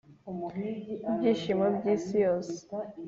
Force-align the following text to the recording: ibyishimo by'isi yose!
ibyishimo 1.09 1.65
by'isi 1.75 2.17
yose! 2.25 2.55